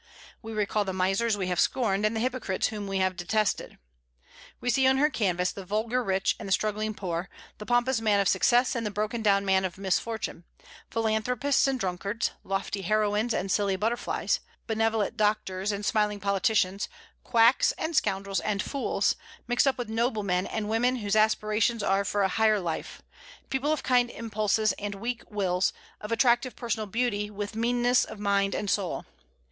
[0.41, 3.77] We recall the misers we have scorned, and the hypocrites whom we have detested.
[4.59, 8.19] We see on her canvas the vulgar rich and the struggling poor, the pompous man
[8.19, 10.43] of success and the broken down man of misfortune;
[10.89, 16.89] philanthropists and drunkards, lofty heroines and silly butterflies, benevolent doctors and smiling politicians,
[17.23, 19.15] quacks and scoundrels and fools,
[19.47, 23.03] mixed up with noble men and women whose aspirations are for a higher life;
[23.51, 28.55] people of kind impulses and weak wills, of attractive personal beauty with meanness of mind
[28.55, 29.05] and soul.